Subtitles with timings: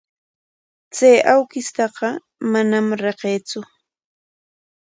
[0.95, 2.09] Chay awkishtaqa
[2.51, 3.59] manam riqsiitsu.